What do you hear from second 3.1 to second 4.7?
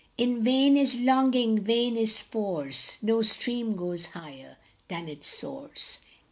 stream goes higher